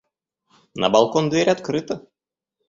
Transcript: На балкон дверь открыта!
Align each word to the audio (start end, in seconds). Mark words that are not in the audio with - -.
На 0.75 0.89
балкон 0.89 1.29
дверь 1.29 1.51
открыта! 1.51 2.01